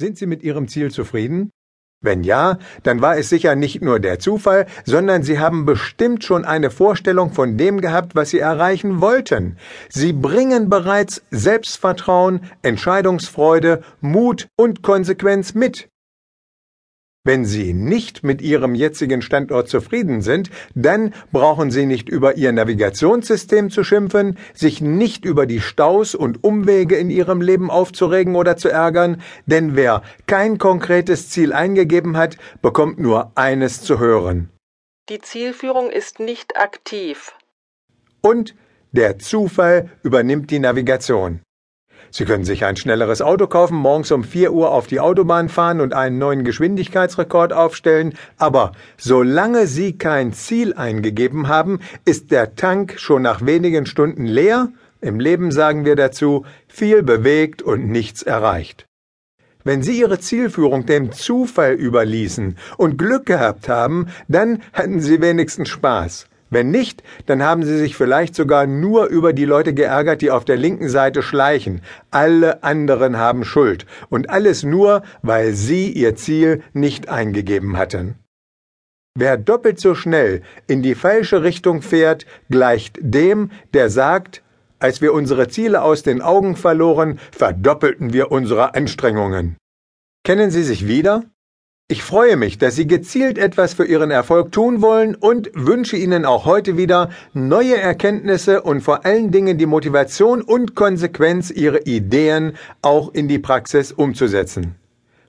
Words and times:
Sind 0.00 0.16
Sie 0.16 0.26
mit 0.26 0.44
Ihrem 0.44 0.68
Ziel 0.68 0.92
zufrieden? 0.92 1.50
Wenn 2.00 2.22
ja, 2.22 2.58
dann 2.84 3.02
war 3.02 3.18
es 3.18 3.28
sicher 3.28 3.56
nicht 3.56 3.82
nur 3.82 3.98
der 3.98 4.20
Zufall, 4.20 4.66
sondern 4.84 5.24
Sie 5.24 5.40
haben 5.40 5.64
bestimmt 5.64 6.22
schon 6.22 6.44
eine 6.44 6.70
Vorstellung 6.70 7.32
von 7.32 7.56
dem 7.56 7.80
gehabt, 7.80 8.14
was 8.14 8.30
Sie 8.30 8.38
erreichen 8.38 9.00
wollten. 9.00 9.56
Sie 9.88 10.12
bringen 10.12 10.70
bereits 10.70 11.22
Selbstvertrauen, 11.32 12.42
Entscheidungsfreude, 12.62 13.82
Mut 14.00 14.46
und 14.54 14.84
Konsequenz 14.84 15.54
mit. 15.54 15.88
Wenn 17.28 17.44
Sie 17.44 17.74
nicht 17.74 18.24
mit 18.24 18.40
Ihrem 18.40 18.74
jetzigen 18.74 19.20
Standort 19.20 19.68
zufrieden 19.68 20.22
sind, 20.22 20.48
dann 20.74 21.12
brauchen 21.30 21.70
Sie 21.70 21.84
nicht 21.84 22.08
über 22.08 22.38
Ihr 22.38 22.52
Navigationssystem 22.52 23.68
zu 23.68 23.84
schimpfen, 23.84 24.38
sich 24.54 24.80
nicht 24.80 25.26
über 25.26 25.44
die 25.44 25.60
Staus 25.60 26.14
und 26.14 26.42
Umwege 26.42 26.96
in 26.96 27.10
Ihrem 27.10 27.42
Leben 27.42 27.70
aufzuregen 27.70 28.34
oder 28.34 28.56
zu 28.56 28.70
ärgern, 28.70 29.20
denn 29.44 29.76
wer 29.76 30.00
kein 30.26 30.56
konkretes 30.56 31.28
Ziel 31.28 31.52
eingegeben 31.52 32.16
hat, 32.16 32.38
bekommt 32.62 32.98
nur 32.98 33.30
eines 33.34 33.82
zu 33.82 33.98
hören. 33.98 34.48
Die 35.10 35.18
Zielführung 35.18 35.90
ist 35.90 36.20
nicht 36.20 36.56
aktiv. 36.56 37.34
Und 38.22 38.54
der 38.92 39.18
Zufall 39.18 39.90
übernimmt 40.02 40.50
die 40.50 40.60
Navigation. 40.60 41.42
Sie 42.10 42.24
können 42.24 42.44
sich 42.44 42.64
ein 42.64 42.76
schnelleres 42.76 43.22
Auto 43.22 43.46
kaufen, 43.46 43.76
morgens 43.76 44.10
um 44.10 44.24
4 44.24 44.52
Uhr 44.52 44.70
auf 44.70 44.86
die 44.86 45.00
Autobahn 45.00 45.48
fahren 45.48 45.80
und 45.80 45.94
einen 45.94 46.18
neuen 46.18 46.44
Geschwindigkeitsrekord 46.44 47.52
aufstellen, 47.52 48.14
aber 48.36 48.72
solange 48.96 49.66
Sie 49.66 49.98
kein 49.98 50.32
Ziel 50.32 50.74
eingegeben 50.74 51.48
haben, 51.48 51.80
ist 52.04 52.30
der 52.30 52.54
Tank 52.54 52.94
schon 52.98 53.22
nach 53.22 53.44
wenigen 53.44 53.86
Stunden 53.86 54.26
leer, 54.26 54.68
im 55.00 55.20
Leben 55.20 55.52
sagen 55.52 55.84
wir 55.84 55.94
dazu, 55.94 56.44
viel 56.66 57.02
bewegt 57.02 57.62
und 57.62 57.88
nichts 57.88 58.22
erreicht. 58.22 58.86
Wenn 59.64 59.82
Sie 59.82 60.00
Ihre 60.00 60.18
Zielführung 60.18 60.86
dem 60.86 61.12
Zufall 61.12 61.74
überließen 61.74 62.56
und 62.78 62.96
Glück 62.96 63.26
gehabt 63.26 63.68
haben, 63.68 64.06
dann 64.26 64.62
hatten 64.72 65.00
Sie 65.00 65.20
wenigstens 65.20 65.68
Spaß. 65.68 66.27
Wenn 66.50 66.70
nicht, 66.70 67.02
dann 67.26 67.42
haben 67.42 67.62
sie 67.62 67.76
sich 67.76 67.96
vielleicht 67.96 68.34
sogar 68.34 68.66
nur 68.66 69.06
über 69.06 69.32
die 69.32 69.44
Leute 69.44 69.74
geärgert, 69.74 70.22
die 70.22 70.30
auf 70.30 70.44
der 70.44 70.56
linken 70.56 70.88
Seite 70.88 71.22
schleichen. 71.22 71.82
Alle 72.10 72.62
anderen 72.62 73.18
haben 73.18 73.44
Schuld. 73.44 73.86
Und 74.08 74.30
alles 74.30 74.62
nur, 74.62 75.02
weil 75.22 75.52
sie 75.52 75.92
ihr 75.92 76.16
Ziel 76.16 76.62
nicht 76.72 77.08
eingegeben 77.08 77.76
hatten. 77.76 78.16
Wer 79.14 79.36
doppelt 79.36 79.80
so 79.80 79.94
schnell 79.94 80.42
in 80.68 80.82
die 80.82 80.94
falsche 80.94 81.42
Richtung 81.42 81.82
fährt, 81.82 82.24
gleicht 82.50 82.98
dem, 83.00 83.50
der 83.74 83.90
sagt, 83.90 84.42
als 84.78 85.00
wir 85.00 85.12
unsere 85.12 85.48
Ziele 85.48 85.82
aus 85.82 86.04
den 86.04 86.22
Augen 86.22 86.54
verloren, 86.54 87.18
verdoppelten 87.32 88.12
wir 88.12 88.30
unsere 88.30 88.74
Anstrengungen. 88.74 89.56
Kennen 90.24 90.50
Sie 90.50 90.62
sich 90.62 90.86
wieder? 90.86 91.24
Ich 91.90 92.02
freue 92.02 92.36
mich, 92.36 92.58
dass 92.58 92.76
Sie 92.76 92.86
gezielt 92.86 93.38
etwas 93.38 93.72
für 93.72 93.86
Ihren 93.86 94.10
Erfolg 94.10 94.52
tun 94.52 94.82
wollen 94.82 95.14
und 95.14 95.50
wünsche 95.54 95.96
Ihnen 95.96 96.26
auch 96.26 96.44
heute 96.44 96.76
wieder 96.76 97.08
neue 97.32 97.78
Erkenntnisse 97.78 98.60
und 98.60 98.82
vor 98.82 99.06
allen 99.06 99.30
Dingen 99.30 99.56
die 99.56 99.64
Motivation 99.64 100.42
und 100.42 100.74
Konsequenz, 100.74 101.50
Ihre 101.50 101.84
Ideen 101.84 102.58
auch 102.82 103.14
in 103.14 103.26
die 103.26 103.38
Praxis 103.38 103.90
umzusetzen. 103.90 104.74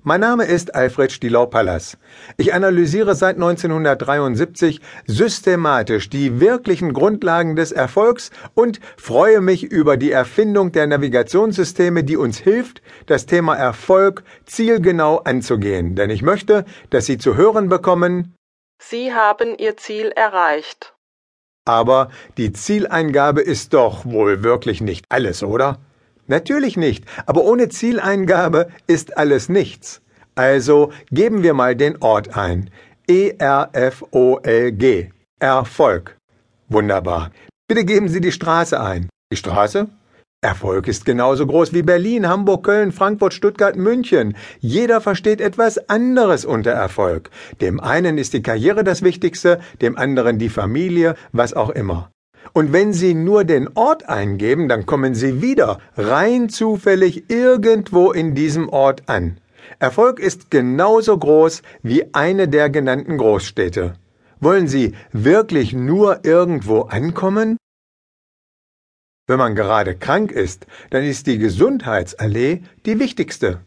Mein 0.09 0.21
Name 0.21 0.45
ist 0.45 0.73
Alfred 0.73 1.11
Stielau-Pallas. 1.11 1.95
Ich 2.35 2.51
analysiere 2.51 3.13
seit 3.13 3.35
1973 3.35 4.81
systematisch 5.05 6.09
die 6.09 6.39
wirklichen 6.39 6.93
Grundlagen 6.93 7.55
des 7.55 7.71
Erfolgs 7.71 8.31
und 8.55 8.79
freue 8.97 9.39
mich 9.39 9.65
über 9.65 9.97
die 9.97 10.09
Erfindung 10.09 10.71
der 10.71 10.87
Navigationssysteme, 10.87 12.03
die 12.03 12.17
uns 12.17 12.39
hilft, 12.39 12.81
das 13.05 13.27
Thema 13.27 13.53
Erfolg 13.53 14.23
zielgenau 14.47 15.19
anzugehen. 15.19 15.93
Denn 15.93 16.09
ich 16.09 16.23
möchte, 16.23 16.65
dass 16.89 17.05
Sie 17.05 17.19
zu 17.19 17.35
hören 17.35 17.69
bekommen, 17.69 18.33
Sie 18.81 19.13
haben 19.13 19.59
Ihr 19.59 19.77
Ziel 19.77 20.07
erreicht. 20.15 20.95
Aber 21.65 22.09
die 22.35 22.51
Zieleingabe 22.51 23.41
ist 23.41 23.75
doch 23.75 24.05
wohl 24.05 24.41
wirklich 24.41 24.81
nicht 24.81 25.05
alles, 25.09 25.43
oder? 25.43 25.77
Natürlich 26.29 26.77
nicht, 26.77 27.05
aber 27.25 27.43
ohne 27.43 27.69
Zieleingabe 27.69 28.69
ist 28.85 29.17
alles 29.17 29.49
nichts. 29.49 30.01
Also 30.35 30.91
geben 31.11 31.43
wir 31.43 31.53
mal 31.53 31.75
den 31.75 32.01
Ort 32.01 32.37
ein. 32.37 32.69
E-R-F-O-L-G. 33.09 35.09
Erfolg. 35.39 36.17
Wunderbar. 36.69 37.31
Bitte 37.67 37.83
geben 37.83 38.09
Sie 38.09 38.21
die 38.21 38.31
Straße 38.31 38.79
ein. 38.79 39.09
Die 39.33 39.37
Straße? 39.37 39.89
Erfolg 40.41 40.87
ist 40.87 41.03
genauso 41.03 41.47
groß 41.47 41.73
wie 41.73 41.81
Berlin, 41.81 42.29
Hamburg, 42.29 42.63
Köln, 42.63 42.91
Frankfurt, 42.91 43.33
Stuttgart, 43.33 43.75
München. 43.75 44.37
Jeder 44.59 45.01
versteht 45.01 45.41
etwas 45.41 45.89
anderes 45.89 46.45
unter 46.45 46.71
Erfolg. 46.71 47.31
Dem 47.59 47.79
einen 47.79 48.17
ist 48.17 48.33
die 48.33 48.43
Karriere 48.43 48.83
das 48.83 49.01
Wichtigste, 49.01 49.59
dem 49.81 49.97
anderen 49.97 50.37
die 50.37 50.49
Familie, 50.49 51.15
was 51.33 51.53
auch 51.53 51.71
immer. 51.71 52.11
Und 52.53 52.73
wenn 52.73 52.93
Sie 52.93 53.13
nur 53.13 53.43
den 53.43 53.69
Ort 53.75 54.09
eingeben, 54.09 54.67
dann 54.67 54.85
kommen 54.85 55.15
Sie 55.15 55.41
wieder 55.41 55.79
rein 55.97 56.49
zufällig 56.49 57.29
irgendwo 57.29 58.11
in 58.11 58.35
diesem 58.35 58.69
Ort 58.69 59.03
an. 59.07 59.37
Erfolg 59.77 60.19
ist 60.19 60.49
genauso 60.49 61.17
groß 61.17 61.61
wie 61.83 62.13
eine 62.13 62.47
der 62.47 62.69
genannten 62.69 63.17
Großstädte. 63.17 63.93
Wollen 64.39 64.67
Sie 64.67 64.95
wirklich 65.11 65.73
nur 65.73 66.25
irgendwo 66.25 66.81
ankommen? 66.81 67.57
Wenn 69.27 69.37
man 69.37 69.53
gerade 69.53 69.95
krank 69.95 70.31
ist, 70.31 70.65
dann 70.89 71.03
ist 71.03 71.27
die 71.27 71.37
Gesundheitsallee 71.37 72.63
die 72.85 72.99
wichtigste. 72.99 73.59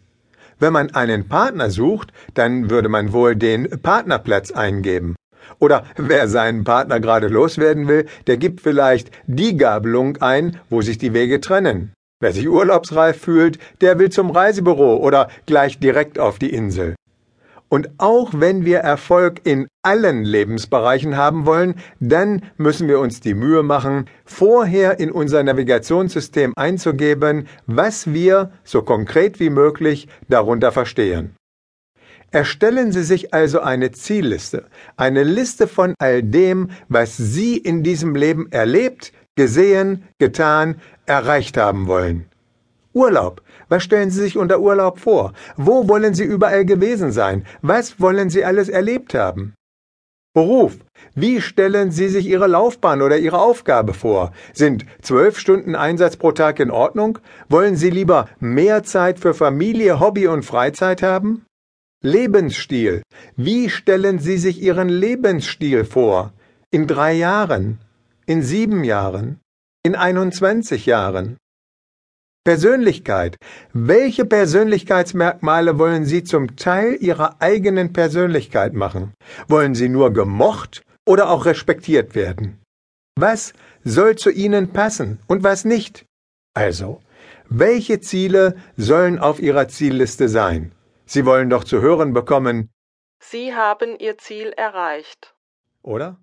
Wenn 0.59 0.73
man 0.73 0.91
einen 0.95 1.29
Partner 1.29 1.71
sucht, 1.71 2.13
dann 2.35 2.69
würde 2.69 2.89
man 2.89 3.13
wohl 3.13 3.37
den 3.37 3.69
Partnerplatz 3.81 4.51
eingeben. 4.51 5.15
Oder 5.59 5.85
wer 5.97 6.29
seinen 6.29 6.65
Partner 6.65 7.01
gerade 7.01 7.29
loswerden 7.29 7.89
will, 7.89 8.07
der 8.27 8.37
gibt 8.37 8.61
vielleicht 8.61 9.11
die 9.27 9.57
Gabelung 9.57 10.17
ein, 10.19 10.59
wo 10.71 10.83
sich 10.83 10.99
die 10.99 11.15
Wege 11.15 11.41
trennen. 11.41 11.93
Wer 12.21 12.33
sich 12.33 12.49
urlaubsreif 12.49 13.21
fühlt, 13.21 13.59
der 13.81 13.99
will 13.99 14.11
zum 14.11 14.31
Reisebüro 14.31 14.97
oder 14.97 15.29
gleich 15.47 15.81
direkt 15.81 16.19
auf 16.19 16.39
die 16.39 16.55
Insel. 16.55 16.95
Und 17.73 17.89
auch 17.97 18.33
wenn 18.35 18.67
wir 18.67 18.81
Erfolg 18.81 19.41
in 19.45 19.67
allen 19.83 20.25
Lebensbereichen 20.25 21.17
haben 21.17 21.47
wollen, 21.47 21.77
dann 22.01 22.43
müssen 22.59 22.87
wir 22.87 23.01
uns 23.01 23.21
die 23.21 23.33
Mühe 23.33 23.63
machen, 23.63 24.11
vorher 24.27 25.01
in 25.01 25.11
unser 25.11 25.43
Navigationssystem 25.43 26.53
einzugeben, 26.55 27.49
was 27.67 28.13
wir 28.13 28.53
so 28.63 28.83
konkret 28.83 29.41
wie 29.41 29.49
möglich 29.49 30.07
darunter 30.29 30.71
verstehen. 30.71 31.35
Erstellen 32.33 32.93
Sie 32.93 33.05
sich 33.05 33.35
also 33.35 33.61
eine 33.61 33.93
Zielliste, 33.93 34.65
eine 34.97 35.23
Liste 35.23 35.69
von 35.69 35.95
all 35.99 36.23
dem, 36.23 36.71
was 36.89 37.19
Sie 37.19 37.59
in 37.59 37.83
diesem 37.83 38.15
Leben 38.15 38.51
erlebt, 38.51 39.13
gesehen, 39.37 40.05
getan, 40.19 40.81
erreicht 41.05 41.59
haben 41.59 41.87
wollen. 41.89 42.25
Urlaub. 42.95 43.43
Was 43.69 43.85
stellen 43.85 44.11
Sie 44.11 44.21
sich 44.21 44.39
unter 44.39 44.61
Urlaub 44.61 44.99
vor? 44.99 45.35
Wo 45.57 45.89
wollen 45.89 46.15
Sie 46.15 46.25
überall 46.25 46.65
gewesen 46.65 47.13
sein? 47.13 47.45
Was 47.61 48.01
wollen 48.01 48.31
Sie 48.31 48.45
alles 48.45 48.71
erlebt 48.71 49.15
haben? 49.15 49.55
Beruf. 50.35 50.79
Wie 51.15 51.43
stellen 51.43 51.91
Sie 51.91 52.09
sich 52.09 52.27
Ihre 52.27 52.47
Laufbahn 52.47 53.03
oder 53.03 53.19
Ihre 53.19 53.41
Aufgabe 53.41 53.93
vor? 53.93 54.33
Sind 54.55 54.87
zwölf 55.03 55.39
Stunden 55.39 55.75
Einsatz 55.75 56.17
pro 56.17 56.33
Tag 56.33 56.61
in 56.61 56.71
Ordnung? 56.71 57.19
Wollen 57.51 57.77
Sie 57.77 57.91
lieber 57.91 58.29
mehr 58.41 58.83
Zeit 58.85 59.19
für 59.19 59.35
Familie, 59.35 60.01
Hobby 60.01 60.27
und 60.29 60.45
Freizeit 60.45 61.03
haben? 61.03 61.45
Lebensstil. 62.05 63.03
Wie 63.37 63.71
stellen 63.71 64.19
Sie 64.19 64.37
sich 64.37 64.61
Ihren 64.61 64.89
Lebensstil 64.89 65.85
vor? 65.85 66.33
In 66.73 66.89
drei 66.89 67.13
Jahren? 67.13 67.79
In 68.27 68.43
sieben 68.43 68.83
Jahren? 68.83 69.39
In 69.85 69.95
21 69.95 70.87
Jahren? 70.87 71.37
Persönlichkeit. 72.45 73.37
Welche 73.73 74.25
Persönlichkeitsmerkmale 74.25 75.79
wollen 75.79 76.05
Sie 76.05 76.25
zum 76.25 76.57
Teil 76.57 76.97
Ihrer 77.01 77.41
eigenen 77.41 77.93
Persönlichkeit 77.93 78.75
machen? 78.75 79.15
Wollen 79.47 79.77
Sie 79.77 79.89
nur 79.89 80.13
gemocht 80.13 80.83
oder 81.07 81.31
auch 81.31 81.47
respektiert 81.47 82.17
werden? 82.17 82.59
Was 83.17 83.53
soll 83.85 84.17
zu 84.17 84.31
Ihnen 84.31 84.73
passen 84.73 85.21
und 85.29 85.45
was 85.45 85.65
nicht? 85.65 86.05
Also, 86.53 87.01
welche 87.49 88.01
Ziele 88.01 88.57
sollen 88.77 89.21
auf 89.21 89.39
Ihrer 89.39 89.69
Zielliste 89.69 90.29
sein? 90.29 90.73
Sie 91.13 91.27
wollen 91.27 91.51
doch 91.51 91.65
zu 91.65 91.83
hören 91.83 92.15
bekommen, 92.15 92.73
Sie 93.19 93.55
haben 93.55 93.99
Ihr 93.99 94.17
Ziel 94.17 94.49
erreicht. 94.57 95.37
oder? 95.83 96.22